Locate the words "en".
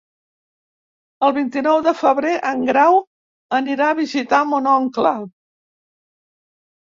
2.51-2.63